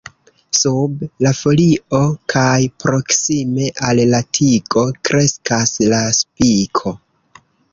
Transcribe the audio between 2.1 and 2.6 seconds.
kaj